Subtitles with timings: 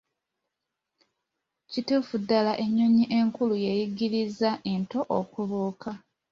[1.71, 5.91] Kituufu ddala ennyonyi enkulu yeeyiriza ento okubuuka.